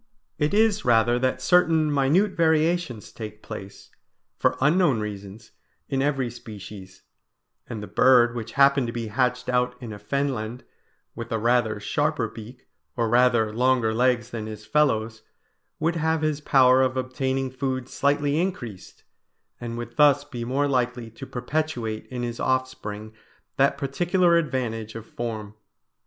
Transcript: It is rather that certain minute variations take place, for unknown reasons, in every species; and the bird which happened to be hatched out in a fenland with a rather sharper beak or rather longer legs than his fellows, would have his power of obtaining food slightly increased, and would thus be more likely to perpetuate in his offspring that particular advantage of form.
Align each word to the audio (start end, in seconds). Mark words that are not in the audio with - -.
It 0.39 0.51
is 0.51 0.83
rather 0.83 1.19
that 1.19 1.43
certain 1.43 1.87
minute 1.93 2.31
variations 2.31 3.11
take 3.11 3.43
place, 3.43 3.91
for 4.39 4.57
unknown 4.59 4.99
reasons, 4.99 5.51
in 5.89 6.01
every 6.01 6.31
species; 6.31 7.03
and 7.69 7.83
the 7.83 7.87
bird 7.87 8.33
which 8.35 8.53
happened 8.53 8.87
to 8.87 8.93
be 8.93 9.09
hatched 9.09 9.47
out 9.47 9.75
in 9.79 9.93
a 9.93 9.99
fenland 9.99 10.63
with 11.13 11.31
a 11.31 11.37
rather 11.37 11.79
sharper 11.79 12.27
beak 12.27 12.65
or 12.97 13.09
rather 13.09 13.53
longer 13.53 13.93
legs 13.93 14.31
than 14.31 14.47
his 14.47 14.65
fellows, 14.65 15.21
would 15.79 15.97
have 15.97 16.23
his 16.23 16.41
power 16.41 16.81
of 16.81 16.97
obtaining 16.97 17.51
food 17.51 17.87
slightly 17.87 18.39
increased, 18.41 19.03
and 19.59 19.77
would 19.77 19.97
thus 19.97 20.23
be 20.23 20.43
more 20.43 20.67
likely 20.67 21.11
to 21.11 21.27
perpetuate 21.27 22.07
in 22.07 22.23
his 22.23 22.39
offspring 22.39 23.13
that 23.57 23.77
particular 23.77 24.35
advantage 24.35 24.95
of 24.95 25.05
form. 25.05 25.53